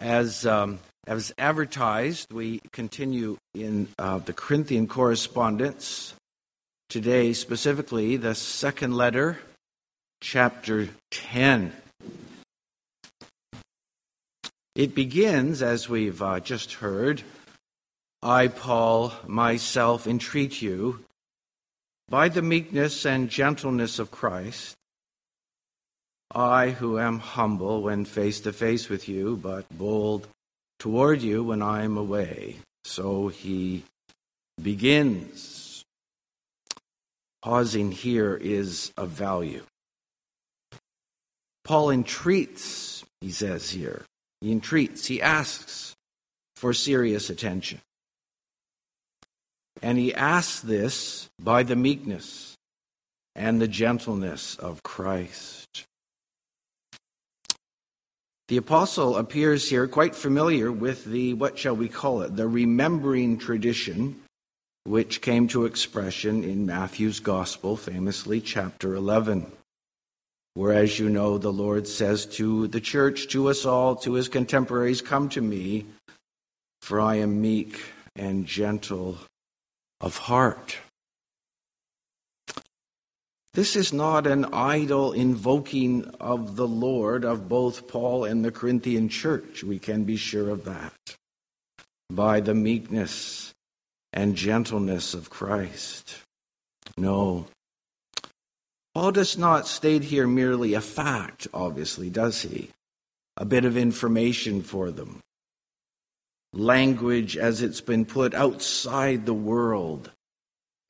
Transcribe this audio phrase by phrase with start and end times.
[0.00, 6.14] As, um, as advertised, we continue in uh, the Corinthian correspondence.
[6.88, 9.38] Today, specifically, the second letter,
[10.22, 11.72] chapter 10.
[14.74, 17.22] It begins, as we've uh, just heard,
[18.22, 21.04] I, Paul, myself entreat you,
[22.08, 24.74] by the meekness and gentleness of Christ,
[26.32, 30.28] I, who am humble when face to face with you, but bold
[30.78, 32.58] toward you when I am away.
[32.84, 33.84] So he
[34.60, 35.84] begins.
[37.42, 39.64] Pausing here is of value.
[41.64, 44.04] Paul entreats, he says here.
[44.40, 45.94] He entreats, he asks
[46.54, 47.80] for serious attention.
[49.82, 52.56] And he asks this by the meekness
[53.34, 55.86] and the gentleness of Christ.
[58.50, 63.38] The apostle appears here quite familiar with the, what shall we call it, the remembering
[63.38, 64.20] tradition
[64.82, 69.52] which came to expression in Matthew's Gospel, famously chapter 11.
[70.54, 74.28] Where, as you know, the Lord says to the church, to us all, to his
[74.28, 75.86] contemporaries, Come to me,
[76.82, 77.80] for I am meek
[78.16, 79.18] and gentle
[80.00, 80.76] of heart.
[83.54, 89.08] This is not an idle invoking of the Lord of both Paul and the Corinthian
[89.08, 89.64] church.
[89.64, 90.94] We can be sure of that.
[92.08, 93.52] By the meekness
[94.12, 96.18] and gentleness of Christ.
[96.96, 97.46] No.
[98.94, 102.70] Paul does not state here merely a fact, obviously, does he?
[103.36, 105.20] A bit of information for them.
[106.52, 110.10] Language as it's been put outside the world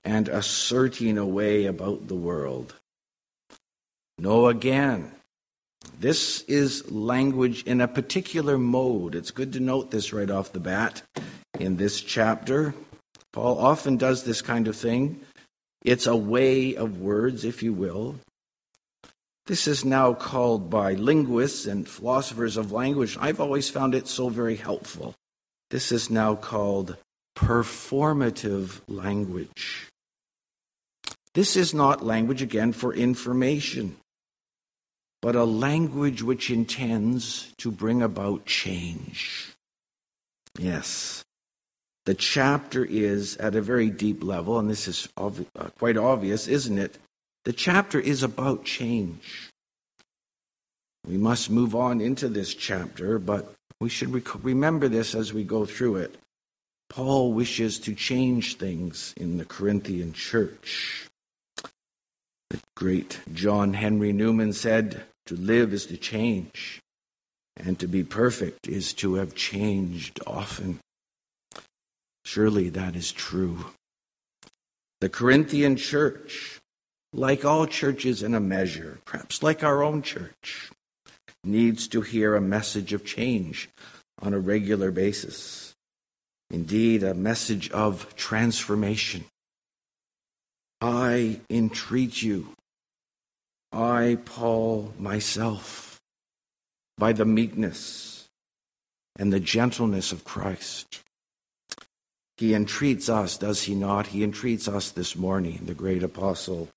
[0.05, 2.75] and asserting a way about the world.
[4.19, 5.13] No, again,
[5.99, 9.15] this is language in a particular mode.
[9.15, 11.03] It's good to note this right off the bat
[11.59, 12.75] in this chapter.
[13.33, 15.21] Paul often does this kind of thing.
[15.85, 18.17] It's a way of words, if you will.
[19.47, 23.17] This is now called by linguists and philosophers of language.
[23.21, 25.15] I've always found it so very helpful.
[25.71, 26.97] This is now called
[27.37, 29.90] performative language.
[31.35, 33.97] This is not language, again, for information,
[35.23, 39.53] but a language which intends to bring about change.
[40.59, 41.25] Yes.
[42.07, 46.49] The chapter is at a very deep level, and this is ob- uh, quite obvious,
[46.49, 46.99] isn't it?
[47.45, 49.51] The chapter is about change.
[51.07, 55.45] We must move on into this chapter, but we should rec- remember this as we
[55.45, 56.17] go through it.
[56.89, 61.07] Paul wishes to change things in the Corinthian church.
[62.51, 66.81] The great John Henry Newman said, To live is to change,
[67.57, 70.81] and to be perfect is to have changed often.
[72.25, 73.67] Surely that is true.
[75.01, 76.61] The Corinthian church,
[77.13, 80.71] like all churches in a measure, perhaps like our own church,
[81.45, 83.69] needs to hear a message of change
[84.21, 85.75] on a regular basis.
[86.51, 89.25] Indeed, a message of transformation.
[90.81, 92.55] I entreat you,
[93.73, 96.01] I, Paul, myself,
[96.97, 98.29] by the meekness
[99.17, 101.03] and the gentleness of Christ.
[102.39, 104.09] He entreats us, does he not?
[104.09, 106.69] He entreats us this morning, the great apostle,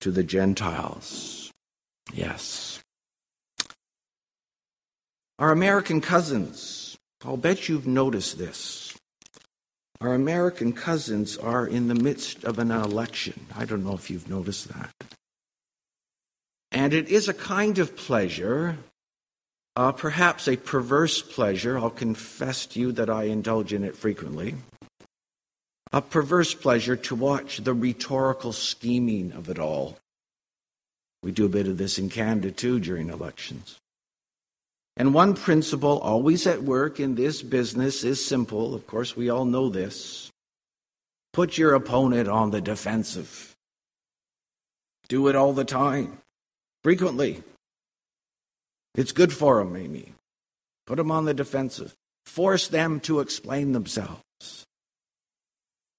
[0.00, 1.52] to the Gentiles.
[2.14, 2.82] Yes.
[5.38, 8.85] Our American cousins, I'll bet you've noticed this.
[10.00, 13.46] Our American cousins are in the midst of an election.
[13.56, 14.90] I don't know if you've noticed that.
[16.70, 18.76] And it is a kind of pleasure,
[19.74, 21.78] uh, perhaps a perverse pleasure.
[21.78, 24.56] I'll confess to you that I indulge in it frequently.
[25.92, 29.96] A perverse pleasure to watch the rhetorical scheming of it all.
[31.22, 33.78] We do a bit of this in Canada too during elections.
[34.96, 38.74] And one principle always at work in this business is simple.
[38.74, 40.30] Of course, we all know this.
[41.34, 43.54] Put your opponent on the defensive.
[45.08, 46.18] Do it all the time,
[46.82, 47.42] frequently.
[48.94, 50.12] It's good for them, Amy.
[50.86, 51.92] Put them on the defensive.
[52.24, 54.64] Force them to explain themselves.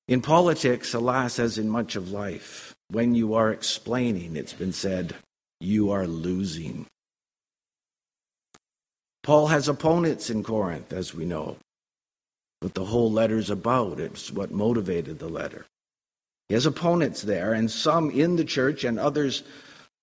[0.08, 5.14] In politics, alas, as in much of life, when you are explaining, it's been said,
[5.60, 6.88] you are losing.
[9.28, 11.58] Paul has opponents in Corinth, as we know.
[12.62, 14.00] But the whole letter's about.
[14.00, 15.66] It's what motivated the letter.
[16.48, 19.44] He has opponents there, and some in the church, and others,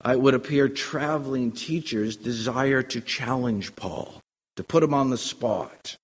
[0.05, 4.21] it would appear, traveling teachers desire to challenge Paul.
[4.57, 5.97] to put him on the spot.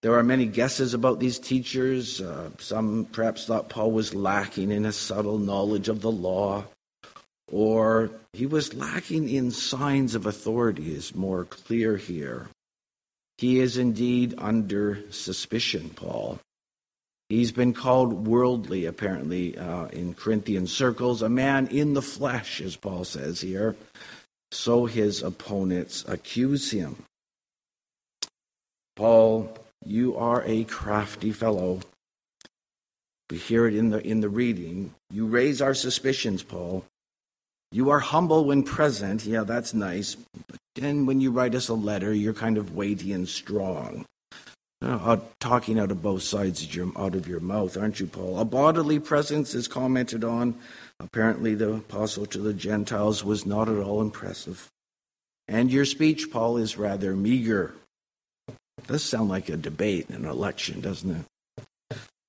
[0.00, 2.22] There are many guesses about these teachers.
[2.22, 6.64] Uh, some perhaps thought Paul was lacking in a subtle knowledge of the law,
[7.50, 12.48] or he was lacking in signs of authority, is more clear here.
[13.38, 16.40] He is indeed under suspicion, Paul.
[17.28, 22.76] He's been called worldly, apparently, uh, in Corinthian circles, a man in the flesh, as
[22.76, 23.74] Paul says here.
[24.52, 26.96] So his opponents accuse him.
[28.94, 31.80] Paul, you are a crafty fellow.
[33.28, 34.94] We hear it in the, in the reading.
[35.10, 36.84] You raise our suspicions, Paul.
[37.72, 39.24] You are humble when present.
[39.24, 40.16] Yeah, that's nice.
[40.48, 44.04] But then when you write us a letter, you're kind of weighty and strong.
[44.82, 48.38] Uh, talking out of both sides of your, out of your mouth, aren't you, Paul?
[48.38, 50.54] A bodily presence is commented on.
[51.00, 54.68] Apparently, the apostle to the Gentiles was not at all impressive.
[55.48, 57.74] And your speech, Paul, is rather meager.
[58.48, 61.24] It does sound like a debate, an election, doesn't it?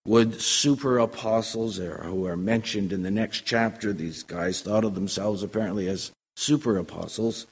[0.07, 5.43] Would super apostles, who are mentioned in the next chapter, these guys thought of themselves
[5.43, 7.45] apparently as super apostles,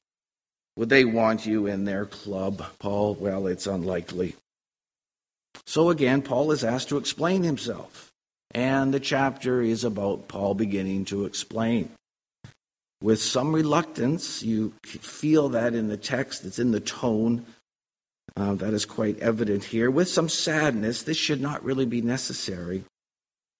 [0.78, 3.16] would they want you in their club, Paul?
[3.16, 4.36] Well, it's unlikely.
[5.66, 8.14] So again, Paul is asked to explain himself.
[8.52, 11.90] And the chapter is about Paul beginning to explain.
[13.02, 17.46] With some reluctance, you feel that in the text, it's in the tone.
[18.38, 19.90] Uh, that is quite evident here.
[19.90, 22.84] With some sadness, this should not really be necessary.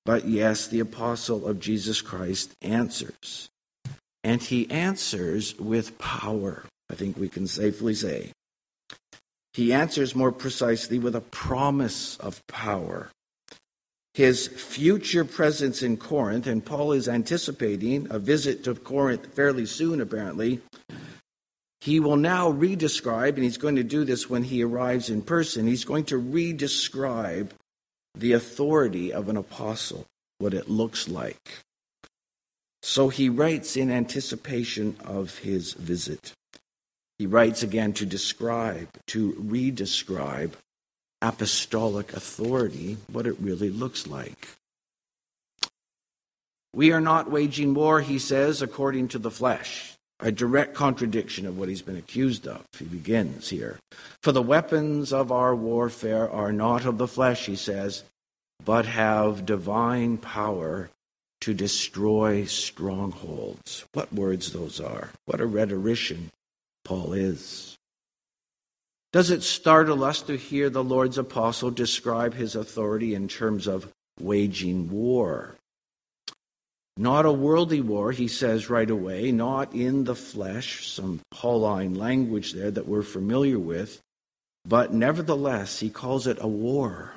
[0.06, 3.50] But yes, the apostle of Jesus Christ answers.
[4.24, 8.32] And he answers with power, I think we can safely say.
[9.54, 13.10] He answers more precisely with a promise of power.
[14.14, 20.02] His future presence in Corinth, and Paul is anticipating a visit to Corinth fairly soon,
[20.02, 20.62] apparently.
[21.86, 25.68] He will now redescribe, and he's going to do this when he arrives in person,
[25.68, 27.50] he's going to redescribe
[28.18, 30.08] the authority of an apostle,
[30.40, 31.64] what it looks like.
[32.82, 36.34] So he writes in anticipation of his visit.
[37.20, 40.54] He writes again to describe, to redescribe
[41.22, 44.48] apostolic authority, what it really looks like.
[46.74, 49.95] We are not waging war, he says, according to the flesh.
[50.20, 52.64] A direct contradiction of what he's been accused of.
[52.80, 53.80] He begins here.
[54.24, 58.04] For the weapons of our warfare are not of the flesh, he says,
[58.64, 60.90] but have divine power
[61.42, 63.86] to destroy strongholds.
[63.94, 65.10] What words those are.
[65.26, 66.32] What a rhetorician
[66.84, 67.76] Paul is.
[69.12, 73.92] Does it startle us to hear the Lord's apostle describe his authority in terms of
[74.20, 75.56] waging war?
[76.98, 82.54] Not a worldly war, he says right away, not in the flesh, some Pauline language
[82.54, 84.02] there that we're familiar with,
[84.66, 87.14] but nevertheless, he calls it a war.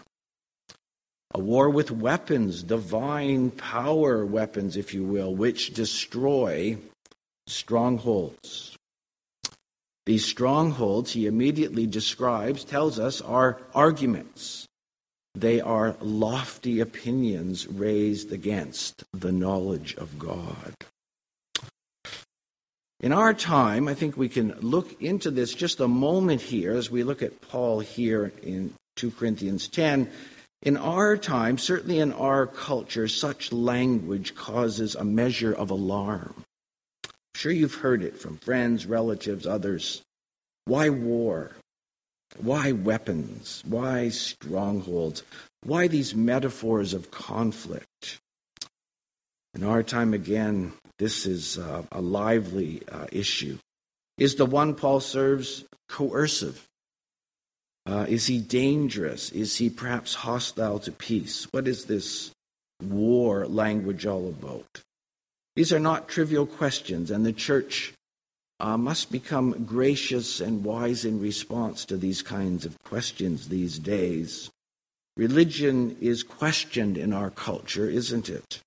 [1.32, 6.76] A war with weapons, divine power weapons, if you will, which destroy
[7.46, 8.76] strongholds.
[10.06, 14.66] These strongholds, he immediately describes, tells us, are arguments.
[15.34, 20.74] They are lofty opinions raised against the knowledge of God.
[23.00, 26.90] In our time, I think we can look into this just a moment here as
[26.90, 30.10] we look at Paul here in 2 Corinthians 10.
[30.62, 36.34] In our time, certainly in our culture, such language causes a measure of alarm
[37.38, 40.02] I'm sure you've heard it from friends, relatives, others.
[40.64, 41.52] Why war?
[42.36, 43.62] Why weapons?
[43.66, 45.22] Why strongholds?
[45.64, 48.20] Why these metaphors of conflict?
[49.54, 53.58] In our time, again, this is uh, a lively uh, issue.
[54.18, 56.68] Is the one Paul serves coercive?
[57.86, 59.30] Uh, is he dangerous?
[59.30, 61.46] Is he perhaps hostile to peace?
[61.52, 62.30] What is this
[62.82, 64.82] war language all about?
[65.56, 67.94] These are not trivial questions, and the church
[68.60, 74.50] uh, must become gracious and wise in response to these kinds of questions these days.
[75.16, 78.60] Religion is questioned in our culture, isn't it?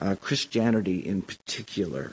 [0.00, 2.12] Uh, Christianity in particular.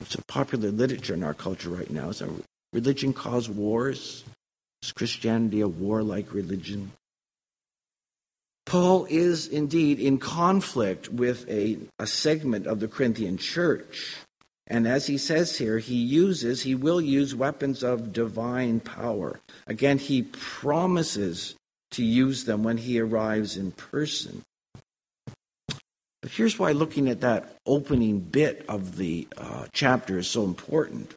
[0.00, 2.08] It's a popular literature in our culture right now.
[2.08, 2.22] Is
[2.72, 4.24] religion cause wars?
[4.82, 6.92] Is Christianity a warlike religion?
[8.66, 14.16] Paul is indeed in conflict with a, a segment of the Corinthian church.
[14.66, 19.40] And as he says here, he uses, he will use weapons of divine power.
[19.66, 21.54] Again, he promises
[21.92, 24.42] to use them when he arrives in person.
[26.22, 31.14] But here's why looking at that opening bit of the uh, chapter is so important.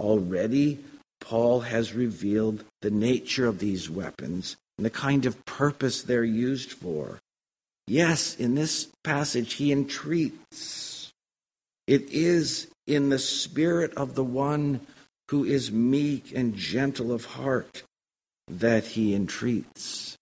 [0.00, 0.78] Already,
[1.20, 6.72] Paul has revealed the nature of these weapons and the kind of purpose they're used
[6.72, 7.18] for.
[7.86, 11.12] Yes, in this passage, he entreats.
[11.86, 14.80] It is in the spirit of the one
[15.30, 17.82] who is meek and gentle of heart
[18.48, 20.16] that he entreats.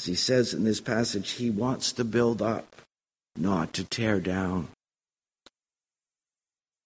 [0.00, 2.76] As he says in this passage, he wants to build up,
[3.36, 4.68] not to tear down.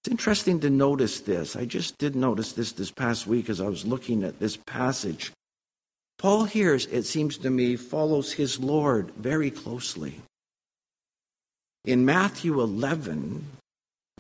[0.03, 1.55] It's interesting to notice this.
[1.55, 5.31] I just did notice this this past week as I was looking at this passage.
[6.19, 10.21] Paul here, it seems to me, follows his Lord very closely.
[11.85, 13.47] In Matthew 11,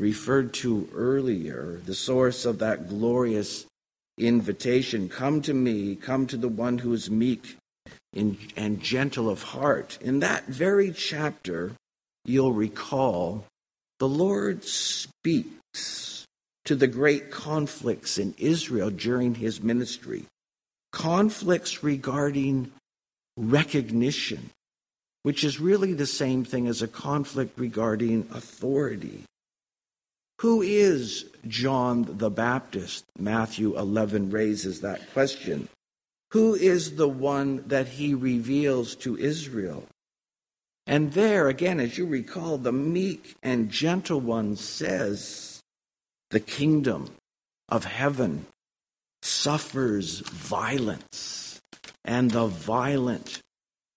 [0.01, 3.67] referred to earlier, the source of that glorious
[4.19, 7.57] invitation come to me, come to the one who is meek
[8.13, 9.99] and gentle of heart.
[10.01, 11.73] In that very chapter,
[12.25, 13.45] you'll recall,
[13.99, 16.25] the Lord speaks
[16.65, 20.25] to the great conflicts in Israel during his ministry.
[20.93, 22.73] Conflicts regarding
[23.37, 24.51] recognition,
[25.23, 29.25] which is really the same thing as a conflict regarding authority.
[30.41, 33.05] Who is John the Baptist?
[33.19, 35.69] Matthew 11 raises that question.
[36.31, 39.85] Who is the one that he reveals to Israel?
[40.87, 45.61] And there, again, as you recall, the meek and gentle one says,
[46.31, 47.11] The kingdom
[47.69, 48.47] of heaven
[49.21, 51.61] suffers violence,
[52.03, 53.41] and the violent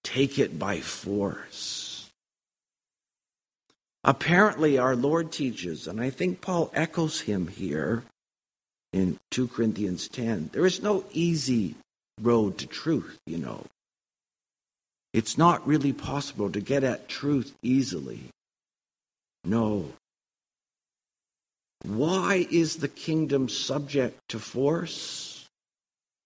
[0.03, 1.82] take it by force.
[4.03, 8.03] Apparently, our Lord teaches, and I think Paul echoes him here
[8.91, 11.75] in 2 Corinthians 10 there is no easy
[12.22, 13.65] road to truth, you know.
[15.13, 18.29] It's not really possible to get at truth easily.
[19.43, 19.93] No.
[21.86, 25.48] Why is the kingdom subject to force?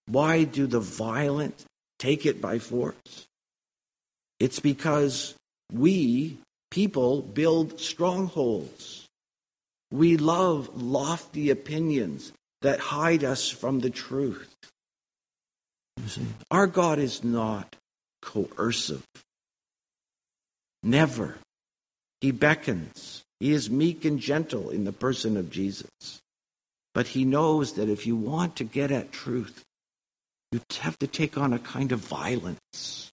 [0.06, 1.64] Why do the violent
[1.98, 3.26] take it by force?
[4.40, 5.34] It's because
[5.72, 6.38] we
[6.70, 9.06] People build strongholds.
[9.90, 12.32] We love lofty opinions
[12.62, 14.54] that hide us from the truth.
[16.50, 17.76] Our God is not
[18.22, 19.06] coercive.
[20.82, 21.38] Never.
[22.20, 23.24] He beckons.
[23.40, 26.20] He is meek and gentle in the person of Jesus.
[26.94, 29.62] But he knows that if you want to get at truth,
[30.50, 33.12] you have to take on a kind of violence.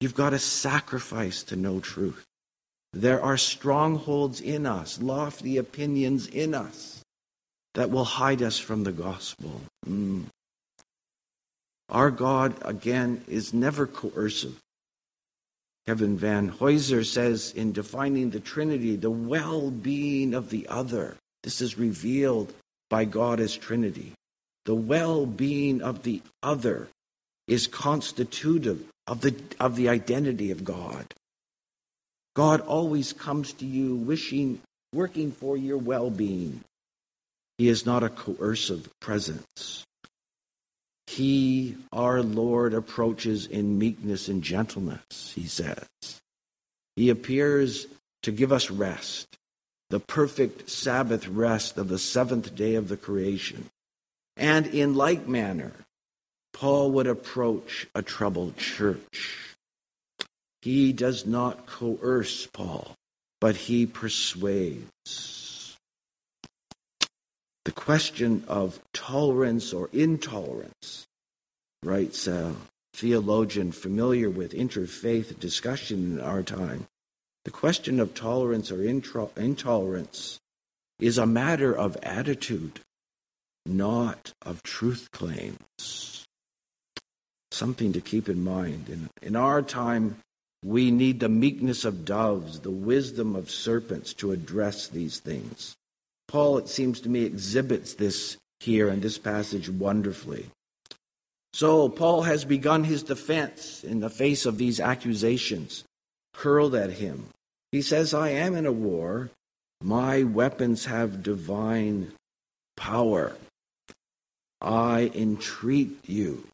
[0.00, 2.26] You've got to sacrifice to know truth.
[2.92, 7.02] There are strongholds in us, lofty opinions in us
[7.74, 9.60] that will hide us from the gospel.
[9.88, 10.24] Mm.
[11.88, 14.58] Our God, again, is never coercive.
[15.86, 21.16] Kevin Vanhoozer says in defining the Trinity, the well being of the other.
[21.42, 22.52] This is revealed
[22.90, 24.12] by God as Trinity.
[24.66, 26.88] The well being of the other
[27.48, 31.06] is constitutive of the, of the identity of God.
[32.34, 34.60] God always comes to you wishing,
[34.92, 36.62] working for your well being.
[37.58, 39.84] He is not a coercive presence.
[41.06, 45.86] He, our Lord, approaches in meekness and gentleness, he says.
[46.96, 47.86] He appears
[48.22, 49.36] to give us rest,
[49.90, 53.68] the perfect Sabbath rest of the seventh day of the creation.
[54.36, 55.72] And in like manner,
[56.52, 59.49] Paul would approach a troubled church.
[60.62, 62.94] He does not coerce Paul,
[63.40, 65.76] but he persuades.
[67.64, 71.06] The question of tolerance or intolerance,
[71.82, 72.54] writes a
[72.92, 76.86] theologian familiar with interfaith discussion in our time,
[77.44, 80.38] the question of tolerance or intolerance
[80.98, 82.80] is a matter of attitude,
[83.64, 86.26] not of truth claims.
[87.50, 88.88] Something to keep in mind.
[88.88, 90.16] In, in our time,
[90.62, 95.74] we need the meekness of doves, the wisdom of serpents to address these things.
[96.28, 100.46] Paul, it seems to me, exhibits this here in this passage wonderfully.
[101.54, 105.84] So, Paul has begun his defense in the face of these accusations
[106.34, 107.28] hurled at him.
[107.72, 109.30] He says, I am in a war.
[109.80, 112.12] My weapons have divine
[112.76, 113.36] power.
[114.60, 116.46] I entreat you.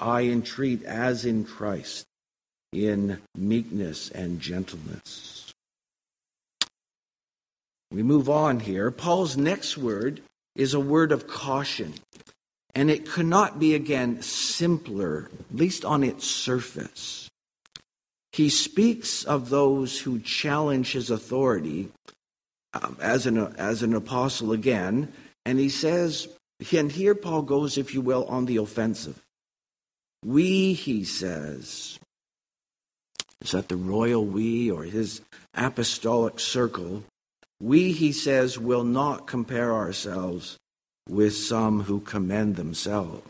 [0.00, 2.07] I entreat as in Christ
[2.72, 5.52] in meekness and gentleness.
[7.90, 8.90] We move on here.
[8.90, 10.20] Paul's next word
[10.54, 11.94] is a word of caution,
[12.74, 17.28] and it could not be again simpler, at least on its surface.
[18.32, 21.88] He speaks of those who challenge his authority
[22.74, 25.12] um, as, an, as an apostle again,
[25.46, 26.28] and he says,
[26.72, 29.18] And here Paul goes, if you will, on the offensive.
[30.24, 31.98] We, he says,
[33.40, 35.20] is that the royal we or his
[35.54, 37.04] apostolic circle?
[37.60, 40.56] We, he says, will not compare ourselves
[41.08, 43.22] with some who commend themselves.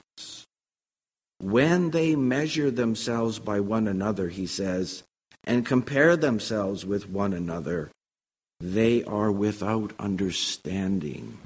[1.40, 5.04] When they measure themselves by one another, he says,
[5.44, 7.90] and compare themselves with one another,
[8.60, 11.38] they are without understanding.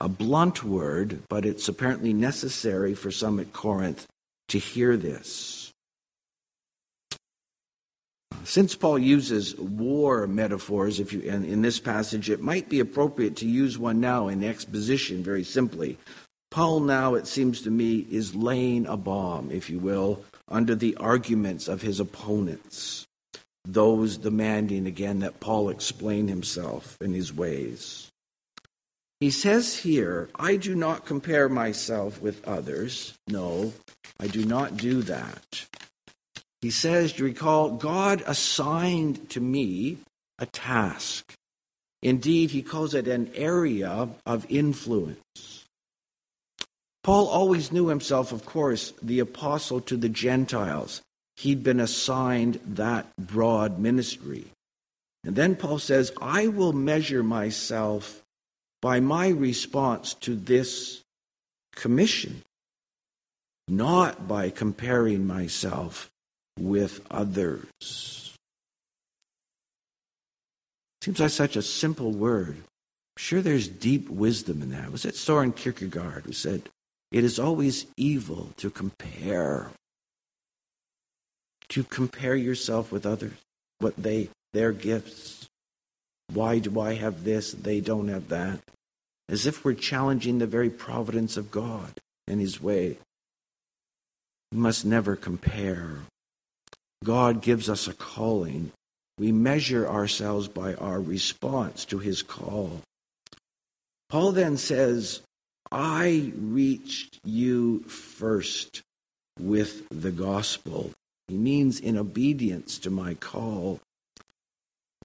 [0.00, 4.06] A blunt word, but it's apparently necessary for some at Corinth
[4.48, 5.65] to hear this.
[8.46, 13.34] Since Paul uses war metaphors if you, in, in this passage, it might be appropriate
[13.38, 15.98] to use one now in exposition very simply.
[16.52, 20.94] Paul now, it seems to me, is laying a bomb, if you will, under the
[20.98, 23.08] arguments of his opponents,
[23.64, 28.12] those demanding again that Paul explain himself and his ways.
[29.18, 33.14] He says here, I do not compare myself with others.
[33.26, 33.72] No,
[34.20, 35.66] I do not do that.
[36.62, 39.98] He says, you recall, God assigned to me
[40.38, 41.34] a task.
[42.02, 45.64] Indeed, he calls it an area of influence.
[47.02, 51.02] Paul always knew himself, of course, the apostle to the Gentiles.
[51.36, 54.46] He'd been assigned that broad ministry.
[55.24, 58.22] And then Paul says, I will measure myself
[58.80, 61.02] by my response to this
[61.74, 62.42] commission,
[63.68, 66.10] not by comparing myself
[66.58, 68.34] with others.
[71.02, 72.56] Seems like such a simple word.
[72.56, 74.90] I'm sure there's deep wisdom in that.
[74.90, 76.68] Was it Soren Kierkegaard who said,
[77.12, 79.70] It is always evil to compare.
[81.68, 83.34] To compare yourself with others,
[83.78, 85.46] what they their gifts.
[86.32, 87.52] Why do I have this?
[87.52, 88.60] They don't have that.
[89.28, 91.92] As if we're challenging the very providence of God
[92.26, 92.96] and His way.
[94.52, 95.98] We must never compare.
[97.06, 98.72] God gives us a calling.
[99.16, 102.82] We measure ourselves by our response to his call.
[104.08, 105.20] Paul then says,
[105.70, 108.82] I reached you first
[109.38, 110.90] with the gospel.
[111.28, 113.78] He means in obedience to my call.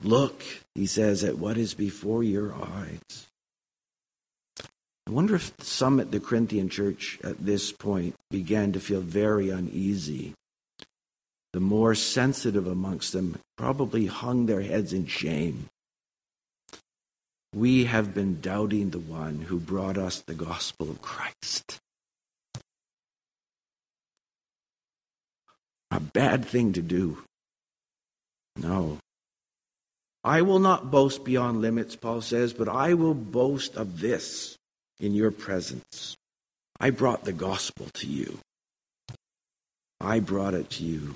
[0.01, 3.27] Look, he says, at what is before your eyes.
[5.05, 9.51] I wonder if some at the Corinthian church at this point began to feel very
[9.51, 10.33] uneasy
[11.53, 15.67] the more sensitive amongst them probably hung their heads in shame.
[17.53, 21.79] We have been doubting the one who brought us the gospel of Christ.
[25.91, 27.17] A bad thing to do.
[28.55, 28.97] No.
[30.23, 34.55] I will not boast beyond limits, Paul says, but I will boast of this
[35.01, 36.15] in your presence.
[36.79, 38.39] I brought the gospel to you.
[39.99, 41.15] I brought it to you.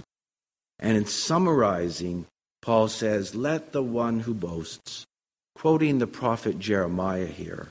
[0.79, 2.25] And in summarizing,
[2.61, 5.05] Paul says, Let the one who boasts,
[5.55, 7.69] quoting the prophet Jeremiah here,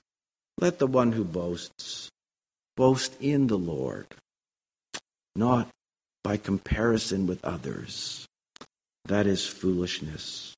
[0.59, 2.09] let the one who boasts
[2.77, 4.07] boast in the Lord,
[5.35, 5.69] not
[6.23, 8.27] by comparison with others.
[9.05, 10.55] That is foolishness.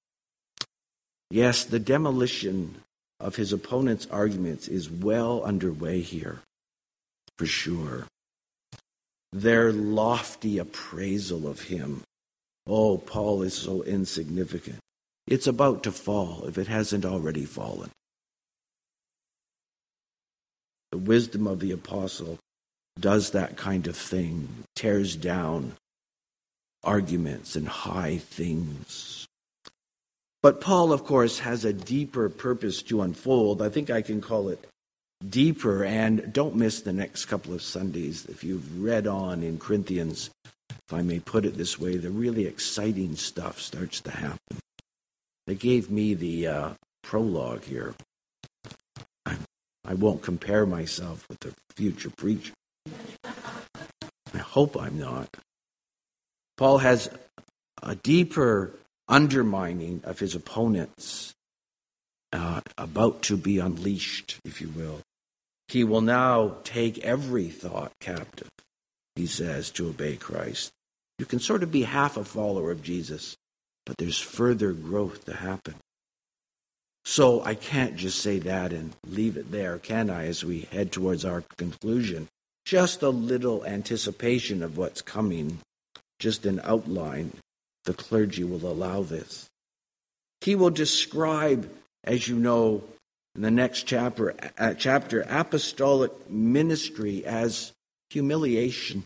[1.31, 2.83] Yes, the demolition
[3.19, 6.41] of his opponent's arguments is well underway here,
[7.37, 8.07] for sure.
[9.33, 12.03] Their lofty appraisal of him
[12.67, 14.79] Oh, Paul is so insignificant.
[15.27, 17.91] It's about to fall if it hasn't already fallen.
[20.93, 22.39] The wisdom of the apostle
[22.99, 25.77] does that kind of thing, tears down
[26.83, 29.27] arguments and high things.
[30.43, 33.61] But Paul, of course, has a deeper purpose to unfold.
[33.61, 34.65] I think I can call it
[35.29, 35.85] deeper.
[35.85, 38.27] And don't miss the next couple of Sundays.
[38.27, 40.31] If you've read on in Corinthians,
[40.89, 44.59] if I may put it this way, the really exciting stuff starts to happen.
[45.47, 46.71] They gave me the uh,
[47.03, 47.95] prologue here.
[49.25, 49.37] I,
[49.85, 52.53] I won't compare myself with the future preacher.
[53.25, 55.29] I hope I'm not.
[56.57, 57.11] Paul has
[57.83, 58.73] a deeper
[59.09, 61.35] undermining of his opponents
[62.33, 65.01] uh, about to be unleashed, if you will.
[65.69, 68.51] He will now take every thought captive,
[69.17, 70.73] he says, to obey Christ.
[71.19, 73.37] You can sort of be half a follower of Jesus,
[73.85, 75.75] but there's further growth to happen.
[77.05, 80.91] So I can't just say that and leave it there, can I, as we head
[80.91, 82.29] towards our conclusion?
[82.65, 85.61] Just a little anticipation of what's coming,
[86.19, 87.33] just an outline.
[87.85, 89.47] The clergy will allow this.
[90.41, 91.71] He will describe,
[92.03, 92.83] as you know,
[93.37, 97.73] in the next chapter, uh, chapter apostolic ministry as
[98.11, 99.05] humiliation.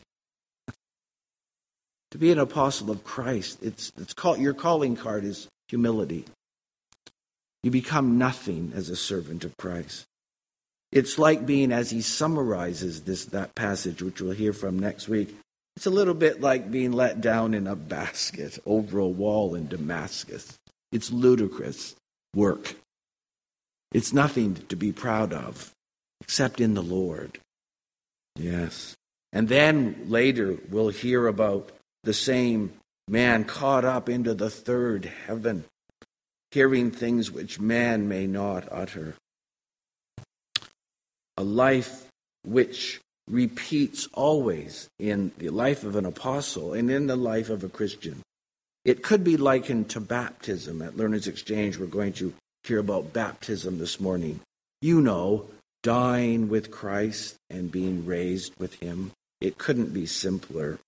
[2.10, 6.24] To be an apostle of Christ, it's, it's called, your calling card is humility.
[7.62, 10.06] You become nothing as a servant of Christ.
[10.92, 15.36] It's like being, as he summarizes this that passage, which we'll hear from next week.
[15.76, 19.68] It's a little bit like being let down in a basket over a wall in
[19.68, 20.58] Damascus.
[20.90, 21.94] It's ludicrous
[22.34, 22.74] work.
[23.92, 25.70] It's nothing to be proud of,
[26.20, 27.38] except in the Lord.
[28.36, 28.96] Yes.
[29.32, 31.70] And then later we'll hear about
[32.04, 32.72] the same
[33.08, 35.64] man caught up into the third heaven,
[36.50, 39.14] hearing things which man may not utter
[41.40, 42.06] a life
[42.44, 47.68] which repeats always in the life of an apostle and in the life of a
[47.70, 48.20] Christian.
[48.84, 50.82] It could be likened to baptism.
[50.82, 52.34] At Learners Exchange, we're going to
[52.64, 54.40] hear about baptism this morning.
[54.82, 55.46] You know,
[55.82, 59.12] dying with Christ and being raised with Him.
[59.40, 60.78] It couldn't be simpler.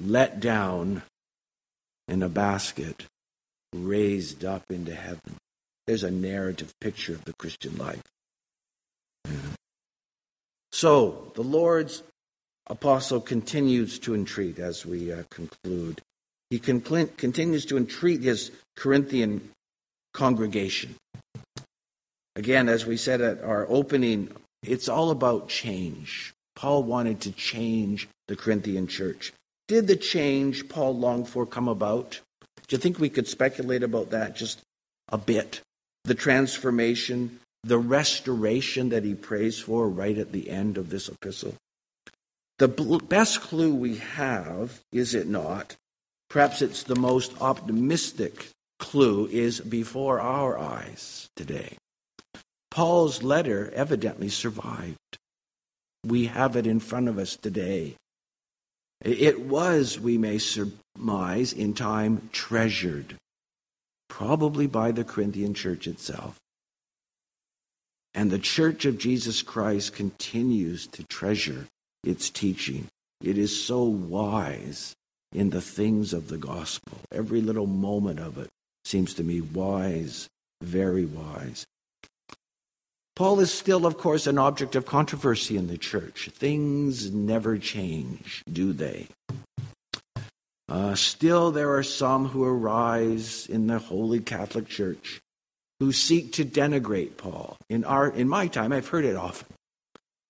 [0.00, 1.02] Let down
[2.06, 3.06] in a basket,
[3.74, 5.36] raised up into heaven.
[5.86, 8.02] There's a narrative picture of the Christian life.
[10.72, 12.02] So, the Lord's
[12.68, 16.00] apostle continues to entreat as we uh, conclude.
[16.50, 19.50] He con- continues to entreat his Corinthian
[20.14, 20.94] congregation.
[22.36, 24.30] Again, as we said at our opening,
[24.62, 26.32] it's all about change.
[26.54, 29.32] Paul wanted to change the Corinthian church.
[29.68, 32.20] Did the change Paul longed for come about?
[32.66, 34.60] Do you think we could speculate about that just
[35.10, 35.60] a bit?
[36.04, 41.54] The transformation, the restoration that he prays for right at the end of this epistle.
[42.58, 45.76] The best clue we have, is it not?
[46.28, 51.76] Perhaps it's the most optimistic clue, is before our eyes today.
[52.70, 55.18] Paul's letter evidently survived.
[56.04, 57.96] We have it in front of us today.
[59.02, 63.14] It was, we may surmise, in time treasured,
[64.08, 66.36] probably by the Corinthian church itself.
[68.14, 71.66] And the Church of Jesus Christ continues to treasure
[72.02, 72.88] its teaching.
[73.20, 74.94] It is so wise
[75.32, 76.98] in the things of the gospel.
[77.12, 78.48] Every little moment of it
[78.84, 80.26] seems to me wise,
[80.60, 81.64] very wise.
[83.18, 86.30] Paul is still, of course, an object of controversy in the church.
[86.32, 89.08] Things never change, do they?
[90.68, 95.20] Uh, still, there are some who arise in the Holy Catholic Church
[95.80, 97.56] who seek to denigrate Paul.
[97.68, 99.52] In our in my time, I've heard it often.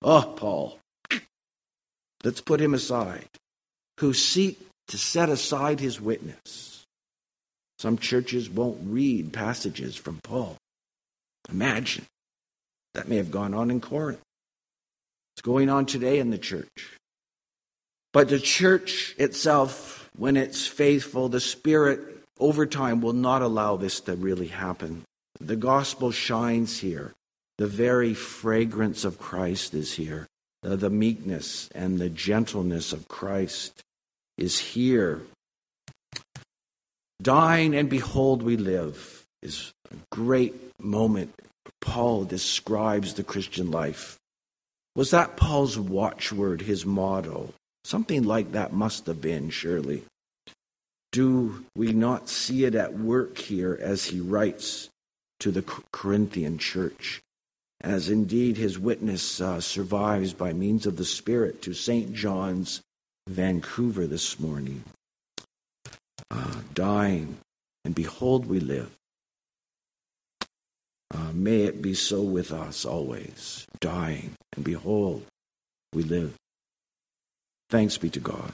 [0.01, 0.79] Oh, Paul,
[2.25, 3.29] let's put him aside.
[4.01, 6.87] Who seek to set aside his witness.
[7.79, 10.57] Some churches won't read passages from Paul.
[11.51, 12.07] Imagine.
[12.95, 14.21] That may have gone on in Corinth.
[15.35, 16.97] It's going on today in the church.
[18.13, 22.01] But the church itself, when it's faithful, the Spirit
[22.41, 25.05] over time will not allow this to really happen.
[25.41, 27.15] The gospel shines here.
[27.59, 30.27] The very fragrance of Christ is here.
[30.63, 33.83] The, the meekness and the gentleness of Christ
[34.37, 35.23] is here.
[37.21, 41.35] Dying and behold, we live is a great moment.
[41.81, 44.19] Paul describes the Christian life.
[44.95, 47.55] Was that Paul's watchword, his motto?
[47.85, 50.03] Something like that must have been, surely.
[51.13, 54.91] Do we not see it at work here as he writes?
[55.41, 57.21] to the Corinthian church,
[57.81, 62.13] as indeed his witness uh, survives by means of the Spirit to St.
[62.13, 62.81] John's,
[63.29, 64.83] Vancouver, this morning.
[66.31, 67.39] Uh, dying,
[67.85, 68.98] and behold, we live.
[71.15, 75.25] Uh, may it be so with us always, dying, and behold,
[75.93, 76.35] we live.
[77.71, 78.53] Thanks be to God.